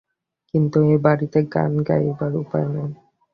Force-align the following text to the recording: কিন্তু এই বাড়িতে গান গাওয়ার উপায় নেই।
কিন্তু 0.53 0.77
এই 0.83 0.97
বাড়িতে 0.97 1.39
গান 1.53 1.71
গাওয়ার 1.83 2.33
উপায় 2.35 2.67
নেই। 2.67 2.89